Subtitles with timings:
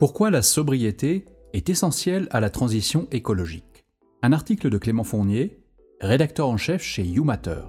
[0.00, 3.84] Pourquoi la sobriété est essentielle à la transition écologique
[4.22, 5.62] Un article de Clément Fournier,
[6.00, 7.60] rédacteur en chef chez YouMatter.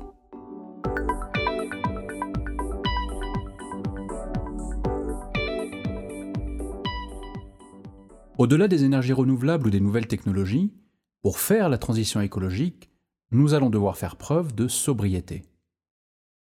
[8.38, 10.74] Au-delà des énergies renouvelables ou des nouvelles technologies,
[11.22, 12.92] pour faire la transition écologique,
[13.32, 15.44] nous allons devoir faire preuve de sobriété.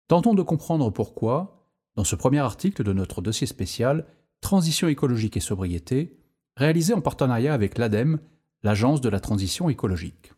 [0.07, 4.05] Tentons de comprendre pourquoi, dans ce premier article de notre dossier spécial
[4.41, 6.17] Transition écologique et sobriété,
[6.57, 8.19] réalisé en partenariat avec l'ADEME,
[8.63, 10.33] l'Agence de la transition écologique.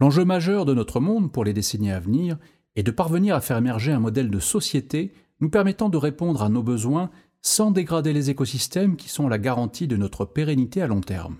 [0.00, 2.38] L'enjeu majeur de notre monde pour les décennies à venir
[2.76, 6.48] est de parvenir à faire émerger un modèle de société nous permettant de répondre à
[6.48, 7.10] nos besoins
[7.42, 11.36] sans dégrader les écosystèmes qui sont la garantie de notre pérennité à long terme.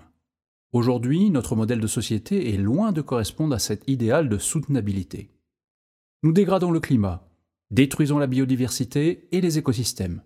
[0.71, 5.31] Aujourd'hui, notre modèle de société est loin de correspondre à cet idéal de soutenabilité.
[6.21, 7.27] Nous dégradons le climat,
[7.71, 10.21] détruisons la biodiversité et les écosystèmes.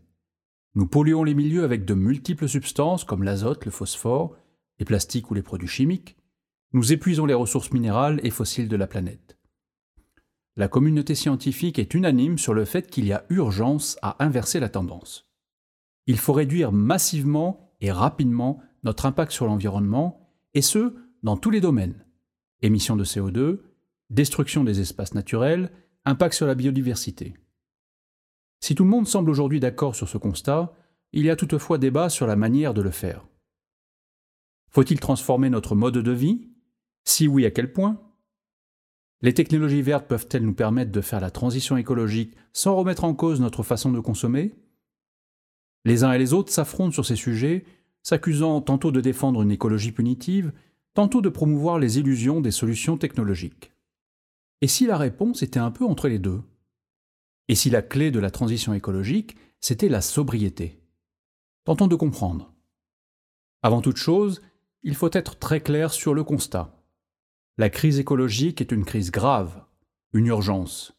[0.75, 4.35] Nous polluons les milieux avec de multiples substances comme l'azote, le phosphore,
[4.79, 6.17] les plastiques ou les produits chimiques.
[6.73, 9.37] Nous épuisons les ressources minérales et fossiles de la planète.
[10.55, 14.69] La communauté scientifique est unanime sur le fait qu'il y a urgence à inverser la
[14.69, 15.29] tendance
[16.09, 21.61] il faut réduire massivement et rapidement notre impact sur l'environnement, et ce, dans tous les
[21.61, 22.03] domaines.
[22.63, 23.59] Émissions de CO2,
[24.09, 25.71] destruction des espaces naturels,
[26.05, 27.35] impact sur la biodiversité.
[28.59, 30.73] Si tout le monde semble aujourd'hui d'accord sur ce constat,
[31.11, 33.25] il y a toutefois débat sur la manière de le faire.
[34.69, 36.49] Faut-il transformer notre mode de vie?
[37.03, 37.99] Si oui, à quel point?
[39.21, 43.41] Les technologies vertes peuvent-elles nous permettre de faire la transition écologique sans remettre en cause
[43.41, 44.55] notre façon de consommer?
[45.85, 47.65] Les uns et les autres s'affrontent sur ces sujets,
[48.03, 50.53] s'accusant tantôt de défendre une écologie punitive,
[50.93, 53.71] tantôt de promouvoir les illusions des solutions technologiques.
[54.61, 56.41] Et si la réponse était un peu entre les deux?
[57.49, 60.79] Et si la clé de la transition écologique, c'était la sobriété
[61.65, 62.53] Tentons de comprendre.
[63.63, 64.41] Avant toute chose,
[64.83, 66.79] il faut être très clair sur le constat.
[67.57, 69.65] La crise écologique est une crise grave,
[70.13, 70.93] une urgence.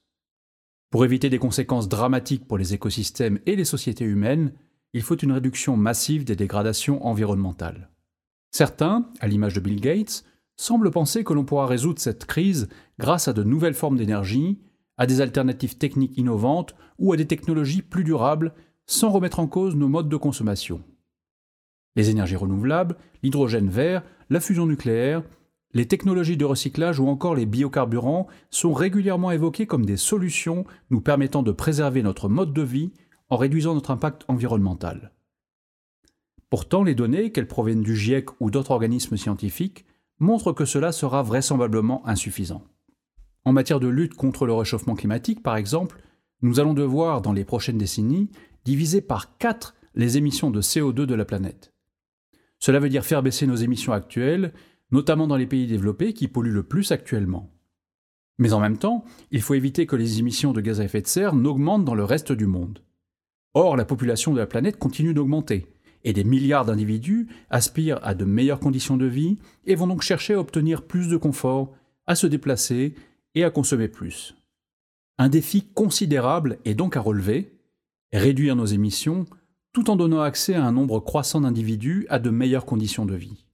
[0.91, 4.53] Pour éviter des conséquences dramatiques pour les écosystèmes et les sociétés humaines,
[4.93, 7.91] il faut une réduction massive des dégradations environnementales.
[8.51, 10.25] Certains, à l'image de Bill Gates,
[10.57, 14.59] semblent penser que l'on pourra résoudre cette crise grâce à de nouvelles formes d'énergie,
[15.01, 18.53] à des alternatives techniques innovantes ou à des technologies plus durables
[18.87, 20.83] sans remettre en cause nos modes de consommation.
[21.97, 25.23] Les énergies renouvelables, l'hydrogène vert, la fusion nucléaire,
[25.73, 31.01] les technologies de recyclage ou encore les biocarburants sont régulièrement évoqués comme des solutions nous
[31.01, 32.93] permettant de préserver notre mode de vie
[33.31, 35.13] en réduisant notre impact environnemental.
[36.51, 39.87] Pourtant, les données, qu'elles proviennent du GIEC ou d'autres organismes scientifiques,
[40.19, 42.65] montrent que cela sera vraisemblablement insuffisant.
[43.45, 46.03] En matière de lutte contre le réchauffement climatique, par exemple,
[46.43, 48.31] nous allons devoir, dans les prochaines décennies,
[48.65, 51.73] diviser par 4 les émissions de CO2 de la planète.
[52.59, 54.53] Cela veut dire faire baisser nos émissions actuelles,
[54.91, 57.51] notamment dans les pays développés qui polluent le plus actuellement.
[58.39, 61.07] Mais en même temps, il faut éviter que les émissions de gaz à effet de
[61.07, 62.83] serre n'augmentent dans le reste du monde.
[63.55, 65.67] Or, la population de la planète continue d'augmenter,
[66.05, 70.35] et des milliards d'individus aspirent à de meilleures conditions de vie et vont donc chercher
[70.35, 71.73] à obtenir plus de confort,
[72.07, 72.95] à se déplacer
[73.35, 74.35] et à consommer plus.
[75.19, 77.59] Un défi considérable est donc à relever,
[78.13, 79.27] réduire nos émissions
[79.73, 83.45] tout en donnant accès à un nombre croissant d'individus à de meilleures conditions de vie.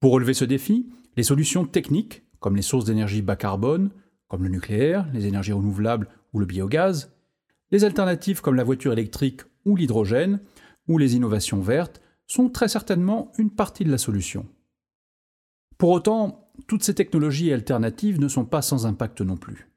[0.00, 3.90] Pour relever ce défi, les solutions techniques, comme les sources d'énergie bas carbone,
[4.28, 7.12] comme le nucléaire, les énergies renouvelables ou le biogaz,
[7.70, 10.40] les alternatives comme la voiture électrique ou l'hydrogène,
[10.88, 14.46] ou les innovations vertes, sont très certainement une partie de la solution.
[15.78, 19.70] Pour autant, toutes ces technologies alternatives ne sont pas sans impact non plus.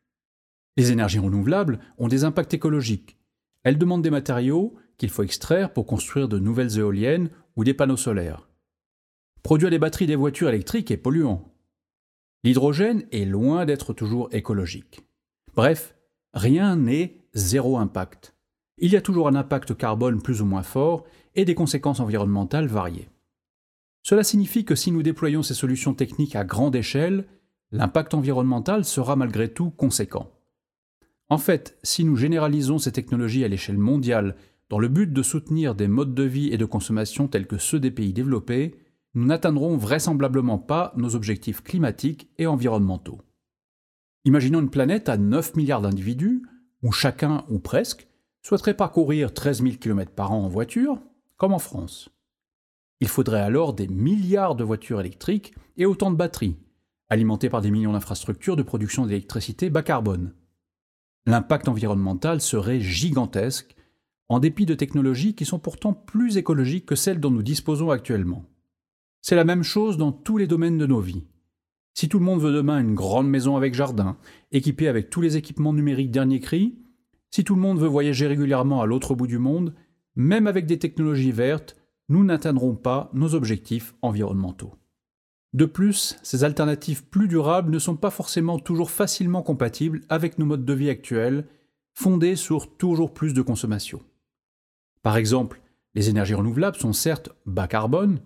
[0.78, 3.17] Les énergies renouvelables ont des impacts écologiques.
[3.63, 7.97] Elles demandent des matériaux qu'il faut extraire pour construire de nouvelles éoliennes ou des panneaux
[7.97, 8.47] solaires.
[9.44, 11.53] Produire des batteries des voitures électriques est polluant.
[12.44, 15.01] L'hydrogène est loin d'être toujours écologique.
[15.56, 15.95] Bref,
[16.33, 18.36] rien n'est zéro impact.
[18.77, 21.06] Il y a toujours un impact carbone plus ou moins fort
[21.36, 23.09] et des conséquences environnementales variées.
[24.09, 27.27] Cela signifie que si nous déployons ces solutions techniques à grande échelle,
[27.71, 30.31] l'impact environnemental sera malgré tout conséquent.
[31.27, 34.35] En fait, si nous généralisons ces technologies à l'échelle mondiale
[34.67, 37.79] dans le but de soutenir des modes de vie et de consommation tels que ceux
[37.79, 38.73] des pays développés,
[39.13, 43.21] nous n'atteindrons vraisemblablement pas nos objectifs climatiques et environnementaux.
[44.25, 46.41] Imaginons une planète à 9 milliards d'individus
[46.81, 48.07] où chacun, ou presque,
[48.41, 50.97] souhaiterait parcourir 13 000 km par an en voiture,
[51.38, 52.09] comme en France.
[53.01, 56.57] Il faudrait alors des milliards de voitures électriques et autant de batteries,
[57.10, 60.34] alimentées par des millions d'infrastructures de production d'électricité bas carbone.
[61.25, 63.75] L'impact environnemental serait gigantesque,
[64.28, 68.46] en dépit de technologies qui sont pourtant plus écologiques que celles dont nous disposons actuellement.
[69.22, 71.25] C'est la même chose dans tous les domaines de nos vies.
[71.94, 74.18] Si tout le monde veut demain une grande maison avec jardin,
[74.51, 76.78] équipée avec tous les équipements numériques dernier cri,
[77.31, 79.74] si tout le monde veut voyager régulièrement à l'autre bout du monde,
[80.16, 81.75] même avec des technologies vertes,
[82.09, 84.73] nous n'atteindrons pas nos objectifs environnementaux.
[85.53, 90.45] De plus, ces alternatives plus durables ne sont pas forcément toujours facilement compatibles avec nos
[90.45, 91.47] modes de vie actuels,
[91.94, 94.01] fondés sur toujours plus de consommation.
[95.01, 95.61] Par exemple,
[95.95, 98.19] les énergies renouvelables sont certes bas carbone,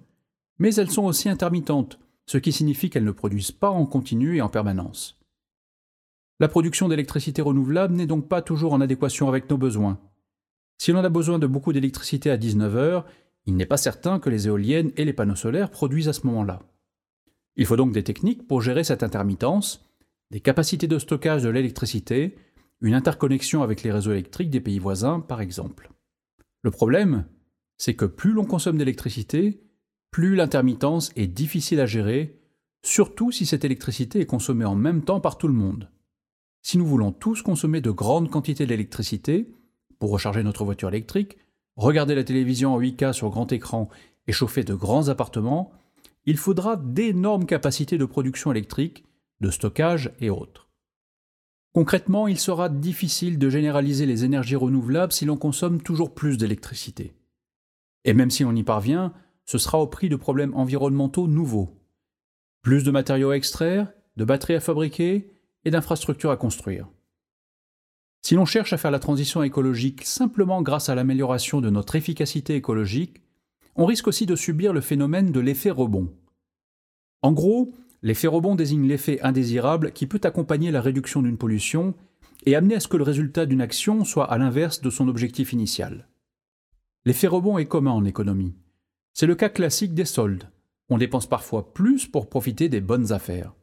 [0.60, 4.42] mais elles sont aussi intermittentes, ce qui signifie qu'elles ne produisent pas en continu et
[4.42, 5.20] en permanence.
[6.40, 10.00] La production d'électricité renouvelable n'est donc pas toujours en adéquation avec nos besoins.
[10.78, 13.06] Si l'on a besoin de beaucoup d'électricité à 19 heures,
[13.46, 16.62] il n'est pas certain que les éoliennes et les panneaux solaires produisent à ce moment-là.
[17.56, 19.86] Il faut donc des techniques pour gérer cette intermittence,
[20.32, 22.36] des capacités de stockage de l'électricité,
[22.82, 25.92] une interconnexion avec les réseaux électriques des pays voisins, par exemple.
[26.64, 27.26] Le problème,
[27.78, 29.62] c'est que plus l'on consomme d'électricité,
[30.12, 32.40] plus l'intermittence est difficile à gérer,
[32.84, 35.90] surtout si cette électricité est consommée en même temps par tout le monde.
[36.62, 39.54] Si nous voulons tous consommer de grandes quantités d'électricité,
[40.00, 41.38] pour recharger notre voiture électrique,
[41.76, 43.90] regarder la télévision en 8K sur grand écran
[44.28, 45.72] et chauffer de grands appartements,
[46.26, 49.04] il faudra d'énormes capacités de production électrique,
[49.42, 50.70] de stockage et autres.
[51.74, 57.14] Concrètement, il sera difficile de généraliser les énergies renouvelables si l'on consomme toujours plus d'électricité.
[58.06, 59.12] Et même si on y parvient,
[59.46, 61.70] ce sera au prix de problèmes environnementaux nouveaux.
[62.62, 65.32] Plus de matériaux à extraire, de batteries à fabriquer
[65.66, 66.88] et d'infrastructures à construire.
[68.26, 72.56] Si l'on cherche à faire la transition écologique simplement grâce à l'amélioration de notre efficacité
[72.56, 73.22] écologique,
[73.76, 76.10] on risque aussi de subir le phénomène de l'effet rebond.
[77.22, 81.96] En gros, l'effet rebond désigne l'effet indésirable qui peut accompagner la réduction d'une pollution
[82.46, 85.52] et amener à ce que le résultat d'une action soit à l'inverse de son objectif
[85.52, 86.08] initial.
[87.06, 88.56] L'effet rebond est commun en économie.
[89.14, 90.50] C'est le cas classique des soldes.
[90.88, 93.54] On dépense parfois plus pour profiter des bonnes affaires.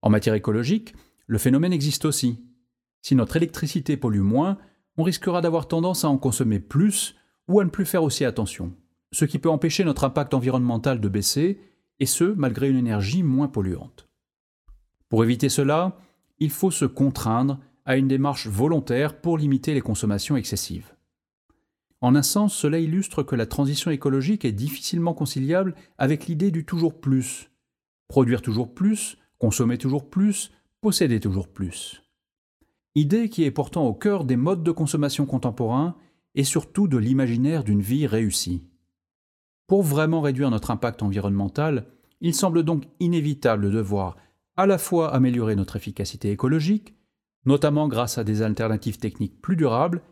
[0.00, 0.94] En matière écologique,
[1.26, 2.40] le phénomène existe aussi.
[3.02, 4.58] Si notre électricité pollue moins,
[4.96, 7.16] on risquera d'avoir tendance à en consommer plus
[7.48, 8.72] ou à ne plus faire aussi attention,
[9.12, 11.60] ce qui peut empêcher notre impact environnemental de baisser,
[11.98, 14.08] et ce, malgré une énergie moins polluante.
[15.08, 15.98] Pour éviter cela,
[16.38, 20.94] il faut se contraindre à une démarche volontaire pour limiter les consommations excessives.
[22.00, 26.64] En un sens, cela illustre que la transition écologique est difficilement conciliable avec l'idée du
[26.64, 27.50] toujours plus.
[28.08, 30.50] Produire toujours plus, consommer toujours plus,
[30.80, 32.02] posséder toujours plus.
[32.94, 35.96] Idée qui est pourtant au cœur des modes de consommation contemporains
[36.34, 38.66] et surtout de l'imaginaire d'une vie réussie.
[39.66, 41.86] Pour vraiment réduire notre impact environnemental,
[42.20, 44.16] il semble donc inévitable de devoir
[44.56, 46.94] à la fois améliorer notre efficacité écologique,
[47.46, 50.02] notamment grâce à des alternatives techniques plus durables,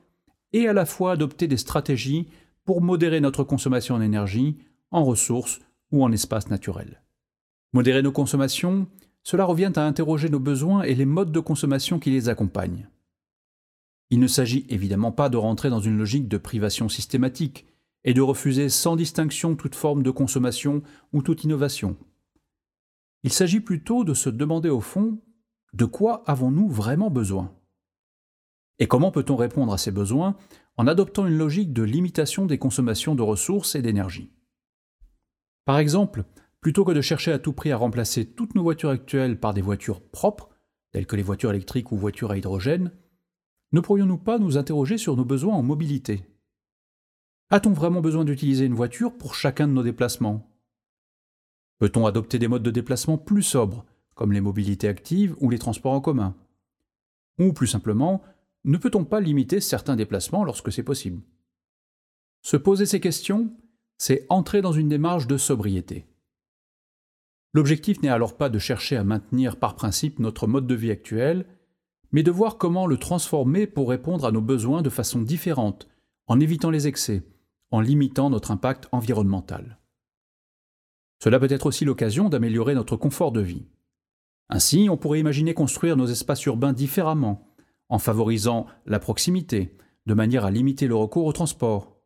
[0.52, 2.28] et à la fois adopter des stratégies
[2.64, 4.56] pour modérer notre consommation en énergie,
[4.90, 5.60] en ressources
[5.90, 7.02] ou en espaces naturels.
[7.72, 8.86] Modérer nos consommations,
[9.28, 12.88] cela revient à interroger nos besoins et les modes de consommation qui les accompagnent.
[14.08, 17.66] Il ne s'agit évidemment pas de rentrer dans une logique de privation systématique
[18.04, 20.82] et de refuser sans distinction toute forme de consommation
[21.12, 21.98] ou toute innovation.
[23.22, 25.20] Il s'agit plutôt de se demander au fond
[25.74, 27.54] de quoi avons-nous vraiment besoin?
[28.78, 30.38] Et comment peut-on répondre à ces besoins
[30.78, 34.32] en adoptant une logique de limitation des consommations de ressources et d'énergie?
[35.66, 36.24] Par exemple,
[36.60, 39.62] plutôt que de chercher à tout prix à remplacer toutes nos voitures actuelles par des
[39.62, 40.48] voitures propres,
[40.92, 42.92] telles que les voitures électriques ou voitures à hydrogène,
[43.72, 46.24] ne pourrions-nous pas nous interroger sur nos besoins en mobilité?
[47.50, 50.50] A-t-on vraiment besoin d'utiliser une voiture pour chacun de nos déplacements?
[51.78, 53.84] Peut-on adopter des modes de déplacement plus sobres,
[54.14, 56.34] comme les mobilités actives ou les transports en commun?
[57.38, 58.22] Ou plus simplement,
[58.64, 61.22] ne peut-on pas limiter certains déplacements lorsque c'est possible?
[62.42, 63.52] Se poser ces questions,
[63.96, 66.07] c'est entrer dans une démarche de sobriété.
[67.54, 71.46] L'objectif n'est alors pas de chercher à maintenir par principe notre mode de vie actuel,
[72.12, 75.88] mais de voir comment le transformer pour répondre à nos besoins de façon différente,
[76.26, 77.22] en évitant les excès,
[77.70, 79.78] en limitant notre impact environnemental.
[81.22, 83.66] Cela peut être aussi l'occasion d'améliorer notre confort de vie.
[84.50, 87.48] Ainsi, on pourrait imaginer construire nos espaces urbains différemment,
[87.88, 89.76] en favorisant la proximité,
[90.06, 91.96] de manière à limiter le recours au transport.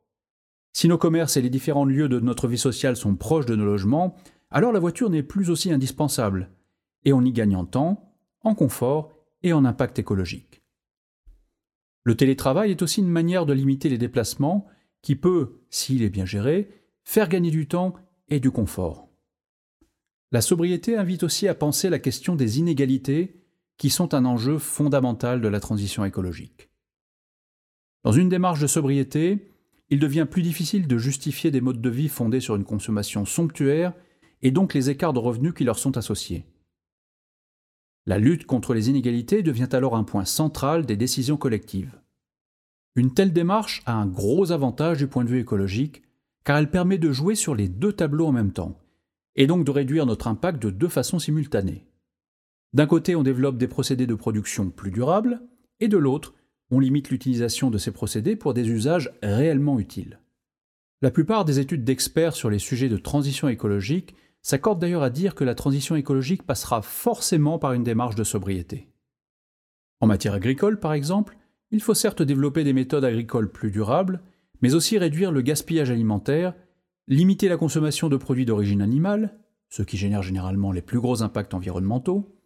[0.72, 3.64] Si nos commerces et les différents lieux de notre vie sociale sont proches de nos
[3.64, 4.16] logements,
[4.52, 6.50] alors la voiture n'est plus aussi indispensable,
[7.04, 10.62] et on y gagne en temps, en confort et en impact écologique.
[12.04, 14.66] Le télétravail est aussi une manière de limiter les déplacements
[15.02, 16.70] qui peut, s'il est bien géré,
[17.04, 17.94] faire gagner du temps
[18.28, 19.08] et du confort.
[20.30, 23.42] La sobriété invite aussi à penser la question des inégalités
[23.76, 26.70] qui sont un enjeu fondamental de la transition écologique.
[28.04, 29.50] Dans une démarche de sobriété,
[29.90, 33.92] il devient plus difficile de justifier des modes de vie fondés sur une consommation somptuaire
[34.42, 36.44] et donc les écarts de revenus qui leur sont associés.
[38.04, 41.98] La lutte contre les inégalités devient alors un point central des décisions collectives.
[42.96, 46.02] Une telle démarche a un gros avantage du point de vue écologique,
[46.44, 48.78] car elle permet de jouer sur les deux tableaux en même temps,
[49.36, 51.86] et donc de réduire notre impact de deux façons simultanées.
[52.72, 55.40] D'un côté, on développe des procédés de production plus durables,
[55.78, 56.34] et de l'autre,
[56.70, 60.18] on limite l'utilisation de ces procédés pour des usages réellement utiles.
[61.02, 65.34] La plupart des études d'experts sur les sujets de transition écologique s'accordent d'ailleurs à dire
[65.34, 68.88] que la transition écologique passera forcément par une démarche de sobriété.
[70.00, 71.38] En matière agricole, par exemple,
[71.70, 74.20] il faut certes développer des méthodes agricoles plus durables,
[74.60, 76.54] mais aussi réduire le gaspillage alimentaire,
[77.08, 81.54] limiter la consommation de produits d'origine animale, ce qui génère généralement les plus gros impacts
[81.54, 82.36] environnementaux,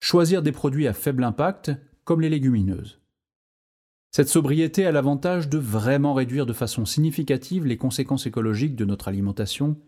[0.00, 1.72] choisir des produits à faible impact,
[2.04, 3.00] comme les légumineuses.
[4.10, 9.08] Cette sobriété a l'avantage de vraiment réduire de façon significative les conséquences écologiques de notre
[9.08, 9.78] alimentation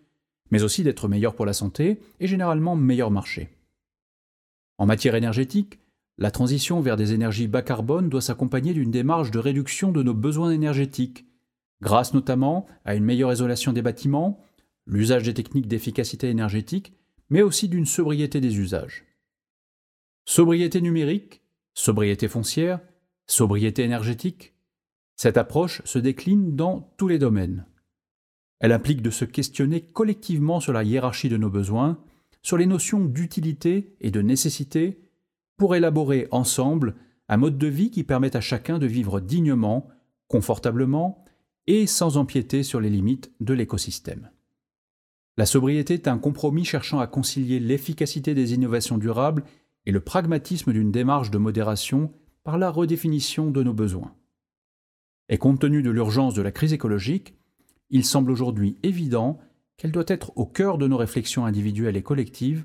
[0.50, 3.48] mais aussi d'être meilleur pour la santé et généralement meilleur marché.
[4.78, 5.78] En matière énergétique,
[6.18, 10.14] la transition vers des énergies bas carbone doit s'accompagner d'une démarche de réduction de nos
[10.14, 11.26] besoins énergétiques,
[11.82, 14.40] grâce notamment à une meilleure isolation des bâtiments,
[14.86, 16.92] l'usage des techniques d'efficacité énergétique,
[17.30, 19.04] mais aussi d'une sobriété des usages.
[20.24, 21.42] Sobriété numérique,
[21.74, 22.80] sobriété foncière,
[23.26, 24.54] sobriété énergétique,
[25.16, 27.66] cette approche se décline dans tous les domaines.
[28.64, 31.98] Elle implique de se questionner collectivement sur la hiérarchie de nos besoins,
[32.40, 35.02] sur les notions d'utilité et de nécessité,
[35.58, 36.94] pour élaborer ensemble
[37.28, 39.88] un mode de vie qui permette à chacun de vivre dignement,
[40.28, 41.26] confortablement
[41.66, 44.30] et sans empiéter sur les limites de l'écosystème.
[45.36, 49.44] La sobriété est un compromis cherchant à concilier l'efficacité des innovations durables
[49.84, 54.14] et le pragmatisme d'une démarche de modération par la redéfinition de nos besoins.
[55.28, 57.34] Et compte tenu de l'urgence de la crise écologique,
[57.90, 59.38] il semble aujourd'hui évident
[59.76, 62.64] qu'elle doit être au cœur de nos réflexions individuelles et collectives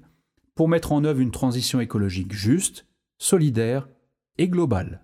[0.56, 2.86] pour mettre en œuvre une transition écologique juste,
[3.18, 3.88] solidaire
[4.38, 5.02] et globale.